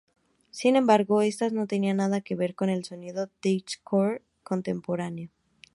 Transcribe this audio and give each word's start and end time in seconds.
Sin 0.49 0.77
embargo, 0.77 1.21
estas 1.21 1.53
no 1.53 1.67
tenían 1.67 1.97
nada 1.97 2.21
que 2.21 2.33
ver 2.33 2.55
con 2.55 2.71
el 2.71 2.83
sonido 2.83 3.29
deathcore 3.43 4.23
contemporáneo. 4.41 5.29